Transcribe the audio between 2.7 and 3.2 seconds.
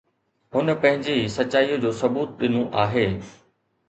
آهي